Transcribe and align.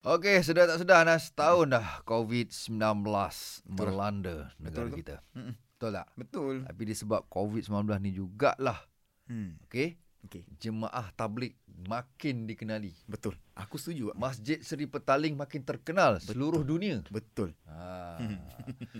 Okey, 0.00 0.40
sudah 0.40 0.64
tak 0.64 0.80
sudah 0.80 1.04
Anas, 1.04 1.28
setahun 1.28 1.68
dah 1.70 2.00
COVID-19 2.08 3.04
melanda 3.68 4.48
negara 4.56 4.88
Betul 4.88 4.88
tu. 4.88 4.96
kita. 4.96 5.16
Mm-mm. 5.36 5.52
Betul 5.76 5.90
tak? 5.92 6.06
Betul. 6.16 6.54
Tapi 6.64 6.82
disebab 6.84 7.28
COVID-19 7.28 7.68
ni 8.00 8.10
jugalah, 8.10 8.80
Hmm. 9.28 9.60
okey, 9.62 10.00
Okey. 10.24 10.42
jemaah 10.56 11.12
tablik 11.12 11.52
makin 11.84 12.48
dikenali. 12.48 12.96
Betul. 13.04 13.36
Aku 13.60 13.76
setuju. 13.76 14.16
Masjid 14.16 14.56
Seri 14.64 14.88
Petaling 14.88 15.36
makin 15.36 15.60
terkenal 15.60 16.16
seluruh 16.16 16.64
dunia. 16.64 17.04
Betul. 17.12 17.52
Ha. 17.68 18.16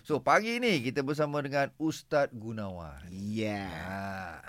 So 0.08 0.18
pagi 0.18 0.58
ni 0.58 0.82
kita 0.82 1.04
bersama 1.06 1.38
dengan 1.44 1.70
Ustaz 1.78 2.32
Gunawan. 2.34 3.06
Ya. 3.12 3.68
Ha. 3.70 3.98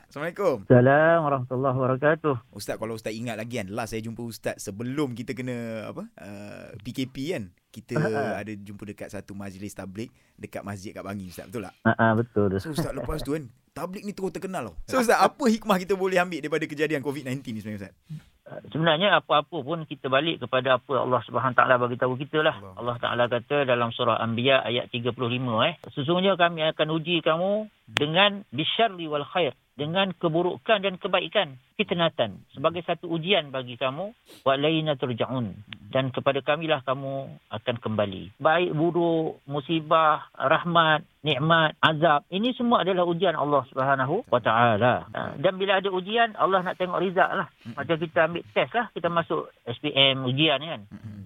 Assalamualaikum. 0.10 0.66
Assalamualaikum 0.66 1.22
warahmatullahi 1.28 1.76
wabarakatuh. 1.78 2.36
Ustaz 2.52 2.76
kalau 2.82 2.98
ustaz 2.98 3.14
ingat 3.14 3.38
lagi 3.38 3.62
kan 3.62 3.70
last 3.70 3.94
saya 3.94 4.02
jumpa 4.02 4.24
ustaz 4.26 4.58
sebelum 4.58 5.14
kita 5.14 5.38
kena 5.38 5.88
apa 5.92 6.10
uh, 6.18 6.74
PKP 6.82 7.16
kan. 7.38 7.44
Kita 7.72 7.96
ada 8.42 8.52
jumpa 8.52 8.84
dekat 8.84 9.14
satu 9.14 9.38
majlis 9.38 9.72
tablik 9.78 10.10
dekat 10.36 10.66
masjid 10.66 10.92
kat 10.92 11.06
Bangi 11.06 11.30
ustaz 11.30 11.48
betul 11.48 11.70
tak? 11.70 11.76
Ha 11.86 11.92
ah, 11.96 12.14
betul. 12.18 12.50
So 12.58 12.74
ustaz 12.74 12.92
lepas 12.92 13.22
tu 13.22 13.38
kan 13.38 13.46
tablik 13.72 14.04
ni 14.04 14.12
terus 14.12 14.32
terkenal 14.36 14.72
tau. 14.72 14.76
So 14.90 15.00
ustaz 15.00 15.22
apa 15.22 15.44
hikmah 15.48 15.78
kita 15.80 15.94
boleh 15.96 16.18
ambil 16.20 16.42
daripada 16.42 16.66
kejadian 16.66 17.06
COVID-19 17.06 17.40
ni 17.52 17.60
sebenarnya 17.62 17.80
ustaz? 17.88 17.94
Sebenarnya 18.72 19.16
apa-apa 19.16 19.64
pun 19.64 19.88
kita 19.88 20.12
balik 20.12 20.44
kepada 20.44 20.80
apa 20.82 20.94
Allah 21.00 21.22
Subhanahu 21.24 21.56
taala 21.56 21.80
bagi 21.80 21.96
tahu 21.96 22.20
kita 22.20 22.44
lah. 22.44 22.56
Allah. 22.60 22.76
Allah 22.82 22.96
Taala 23.00 23.24
kata 23.32 23.64
dalam 23.64 23.96
surah 23.96 24.20
Anbiya 24.20 24.66
ayat 24.66 24.92
35 24.92 25.16
eh, 25.68 25.74
sesungguhnya 25.96 26.36
kami 26.36 26.66
akan 26.68 26.88
uji 27.00 27.24
kamu 27.24 27.72
dengan 27.88 28.44
bisyarri 28.52 29.08
wal 29.08 29.24
khair, 29.24 29.56
dengan 29.76 30.12
keburukan 30.12 30.84
dan 30.84 31.00
kebaikan, 31.00 31.56
fitnatan 31.80 32.46
sebagai 32.54 32.86
satu 32.86 33.10
ujian 33.10 33.50
bagi 33.50 33.74
kamu 33.80 34.14
wa 34.46 34.54
laina 34.54 34.94
turja'un 34.94 35.58
dan 35.90 36.14
kepada 36.14 36.46
kamilah 36.46 36.86
kamu 36.86 37.28
akan 37.50 37.76
kembali. 37.82 38.38
Baik 38.38 38.72
buruk, 38.78 39.42
musibah, 39.50 40.30
rahmat, 40.38 41.02
nikmat, 41.26 41.74
azab, 41.82 42.24
ini 42.30 42.54
semua 42.54 42.86
adalah 42.86 43.04
ujian 43.10 43.34
Allah 43.34 43.66
Subhanahu 43.74 44.30
wa 44.30 44.42
taala. 44.42 45.10
Ha, 45.12 45.36
Dan 45.42 45.58
bila 45.58 45.82
ada 45.82 45.90
ujian, 45.90 46.38
Allah 46.38 46.62
nak 46.62 46.78
tengok 46.78 47.02
result 47.02 47.32
lah. 47.34 47.48
Macam 47.74 47.96
kita 47.98 48.20
ambil 48.30 48.44
test 48.54 48.74
lah, 48.78 48.88
kita 48.94 49.08
masuk 49.10 49.50
SPM 49.66 50.24
ujian 50.26 50.62
kan. 50.62 50.82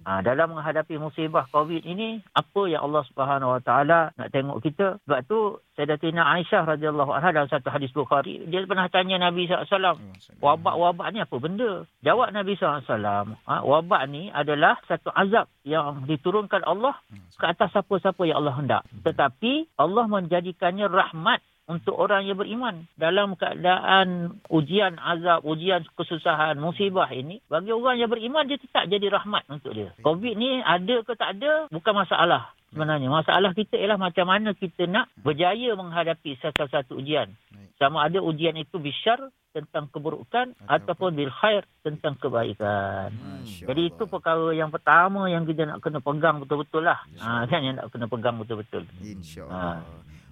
Ha, 0.06 0.22
dalam 0.22 0.54
menghadapi 0.54 1.02
musibah 1.02 1.50
COVID 1.50 1.82
ini, 1.82 2.22
apa 2.30 2.70
yang 2.70 2.86
Allah 2.86 3.02
Subhanahu 3.10 3.58
Wa 3.58 3.62
Taala 3.66 4.14
nak 4.14 4.30
tengok 4.30 4.62
kita? 4.62 5.02
Sebab 5.02 5.20
tu 5.26 5.58
Sayyidatina 5.74 6.22
Aisyah 6.22 6.62
radhiyallahu 6.62 7.10
anha 7.10 7.34
dalam 7.34 7.50
satu 7.50 7.74
hadis 7.74 7.90
Bukhari, 7.90 8.38
dia 8.46 8.62
pernah 8.70 8.86
tanya 8.86 9.18
Nabi 9.18 9.50
SAW, 9.50 9.98
wabak-wabak 10.38 11.10
ni 11.10 11.18
apa 11.26 11.36
benda? 11.42 11.90
Jawab 12.06 12.30
Nabi 12.30 12.54
SAW, 12.54 13.34
ha, 13.34 13.54
wabak 13.66 14.02
ni 14.06 14.30
adalah 14.30 14.78
satu 14.86 15.10
azab 15.10 15.50
yang 15.66 16.06
diturunkan 16.06 16.62
Allah 16.62 16.94
ke 17.34 17.42
atas 17.42 17.74
siapa-siapa 17.74 18.22
yang 18.30 18.46
Allah 18.46 18.54
hendak. 18.62 18.82
Tetapi 19.02 19.74
Allah 19.74 20.06
menjadikannya 20.06 20.86
rahmat 20.86 21.42
untuk 21.66 21.98
orang 21.98 22.22
yang 22.26 22.38
beriman 22.38 22.86
dalam 22.94 23.34
keadaan 23.34 24.38
ujian 24.46 24.98
azab, 25.02 25.42
ujian 25.42 25.82
kesusahan, 25.98 26.54
musibah 26.62 27.10
ini 27.10 27.42
bagi 27.50 27.74
orang 27.74 27.98
yang 27.98 28.10
beriman 28.10 28.46
dia 28.46 28.58
tetap 28.58 28.86
jadi 28.86 29.10
rahmat 29.10 29.42
untuk 29.50 29.74
dia. 29.74 29.90
Covid 30.02 30.34
ni 30.38 30.62
ada 30.62 31.02
ke 31.02 31.12
tak 31.18 31.38
ada 31.38 31.66
bukan 31.74 31.94
masalah 32.06 32.54
sebenarnya. 32.70 33.10
Masalah 33.10 33.50
kita 33.50 33.74
ialah 33.74 33.98
macam 33.98 34.30
mana 34.30 34.54
kita 34.54 34.86
nak 34.86 35.10
berjaya 35.18 35.74
menghadapi 35.74 36.38
satu-satu 36.38 37.02
ujian. 37.02 37.34
Sama 37.76 38.08
ada 38.08 38.22
ujian 38.24 38.56
itu 38.56 38.80
bisyar 38.80 39.20
tentang 39.52 39.88
keburukan 39.88 40.52
ataupun 40.68 41.16
bil 41.16 41.32
khair 41.32 41.64
tentang 41.80 42.16
kebaikan. 42.20 43.12
Jadi 43.44 43.82
itu 43.88 44.04
perkara 44.04 44.52
yang 44.52 44.68
pertama 44.68 45.28
yang 45.32 45.48
kita 45.48 45.64
nak 45.64 45.80
kena 45.80 46.00
pegang 46.00 46.40
betul-betul 46.44 46.84
lah. 46.84 47.00
Ha, 47.20 47.48
kan 47.48 47.60
yang 47.64 47.80
nak 47.80 47.88
kena 47.88 48.06
pegang 48.08 48.36
betul-betul. 48.36 48.84
InsyaAllah. 49.00 49.80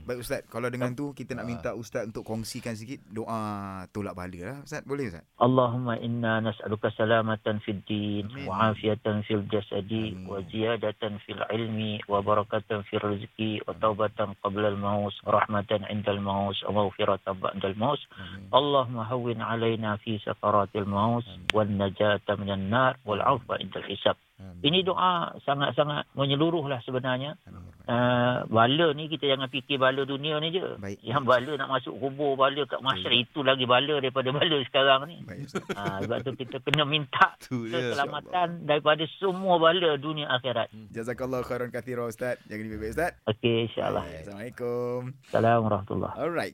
Baik 0.04 0.20
Ustaz, 0.20 0.44
kalau 0.52 0.68
dengan 0.68 0.92
tu 0.92 1.16
kita 1.16 1.32
nak 1.32 1.48
minta 1.48 1.72
Ustaz 1.72 2.04
untuk 2.04 2.28
kongsikan 2.28 2.76
sikit 2.76 3.00
doa 3.08 3.88
tolak 3.88 4.12
bala 4.12 4.36
lah. 4.44 4.58
Ustaz, 4.60 4.84
boleh 4.84 5.08
Ustaz? 5.08 5.24
Allahumma 5.40 5.96
inna 5.96 6.44
nas'aluka 6.44 6.92
salamatan 6.92 7.64
fid 7.64 7.80
din 7.88 8.28
wa 8.44 8.68
afiatan 8.68 9.24
fil 9.24 9.48
jasadi 9.48 10.12
Amin. 10.12 10.28
wa 10.28 10.44
ziyadatan 10.44 11.16
fil 11.24 11.40
ilmi 11.48 12.04
wa 12.04 12.20
barakatan 12.20 12.84
fil 12.84 13.00
rizqi 13.00 13.64
wa 13.64 13.72
taubatan 13.80 14.36
qabla 14.44 14.76
al 14.76 14.78
maut 14.78 15.16
rahmatan 15.24 15.88
inda 15.88 16.12
al 16.12 16.20
maut 16.20 16.56
wa 16.68 16.84
maghfiratan 16.84 17.40
ba'da 17.40 17.64
al 17.64 17.78
maut 17.80 18.00
Amin. 18.20 18.44
Allahumma 18.52 19.08
hawwin 19.08 19.40
alaina 19.40 19.96
fi 20.04 20.20
sakaratil 20.20 20.84
maut 20.84 21.24
wan 21.56 21.80
najata 21.80 22.36
minan 22.36 22.68
nar 22.68 23.00
wal 23.08 23.24
afwa 23.24 23.56
inda 23.56 23.80
al 23.80 23.88
hisab 23.88 24.20
ini 24.60 24.82
doa 24.84 25.32
sangat-sangat 25.46 26.10
menyeluruh 26.12 26.66
lah 26.68 26.82
sebenarnya 26.84 27.40
Amin. 27.48 27.63
Uh, 27.88 28.44
bala 28.48 28.86
ni 28.92 29.08
kita 29.08 29.30
jangan 29.30 29.48
fikir 29.48 29.76
bala 29.80 30.04
dunia 30.04 30.36
ni 30.40 30.52
je 30.52 30.64
Baik. 30.76 30.98
yang 31.00 31.24
bala 31.24 31.56
nak 31.56 31.70
masuk 31.70 31.96
kubur 31.96 32.36
bala 32.36 32.62
kat 32.68 32.80
masyarakat 32.84 33.24
itu 33.24 33.40
lagi 33.40 33.64
bala 33.64 34.00
daripada 34.00 34.28
bala 34.30 34.58
sekarang 34.68 35.00
ni 35.08 35.16
Baik. 35.24 35.46
Ha, 35.74 36.04
sebab 36.04 36.18
tu 36.24 36.30
kita 36.36 36.56
kena 36.60 36.84
minta 36.84 37.36
keselamatan 37.72 38.64
daripada 38.68 39.04
semua 39.16 39.56
bala 39.56 39.96
dunia 39.96 40.28
akhirat. 40.28 40.68
Jazakallah 40.92 41.40
khairan 41.46 41.72
kathira 41.72 42.04
Ustaz. 42.04 42.36
Jaga 42.44 42.60
diri 42.60 42.76
baik-baik 42.76 42.94
Ustaz. 42.94 43.12
Okey, 43.28 43.56
insyaAllah. 43.70 44.04
Baik, 44.04 44.20
Assalamualaikum. 44.24 45.00
Assalamualaikum 45.24 45.64
warahmatullahi 45.64 46.14
Alright. 46.20 46.52